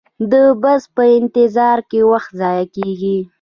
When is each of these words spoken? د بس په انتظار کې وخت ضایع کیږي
د 0.31 0.33
بس 0.61 0.83
په 0.95 1.03
انتظار 1.19 1.77
کې 1.89 1.99
وخت 2.11 2.31
ضایع 2.41 2.65
کیږي 2.75 3.17